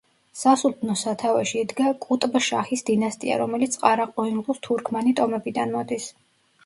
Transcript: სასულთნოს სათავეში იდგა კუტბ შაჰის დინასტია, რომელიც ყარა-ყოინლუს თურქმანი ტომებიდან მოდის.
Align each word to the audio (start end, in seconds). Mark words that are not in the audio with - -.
სასულთნოს 0.43 1.01
სათავეში 1.07 1.59
იდგა 1.65 1.91
კუტბ 2.07 2.39
შაჰის 2.47 2.83
დინასტია, 2.89 3.37
რომელიც 3.45 3.77
ყარა-ყოინლუს 3.85 4.65
თურქმანი 4.69 5.15
ტომებიდან 5.21 5.77
მოდის. 5.77 6.09